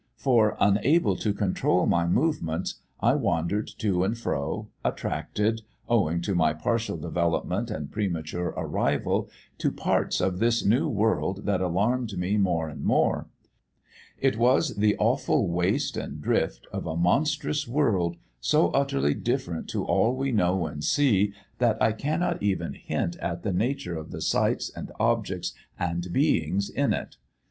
[0.15, 6.53] For, unable to control my movements, I wandered to and fro, attracted, owing to my
[6.53, 9.29] partial development and premature arrival,
[9.59, 13.27] to parts of this new world that alarmed me more and more.
[14.17, 19.83] It was the awful waste and drift of a monstrous world, so utterly different to
[19.85, 24.21] all we know and see that I cannot even hint at the nature of the
[24.21, 27.17] sights and objects and beings in it.